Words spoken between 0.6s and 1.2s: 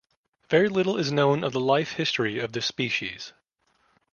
little is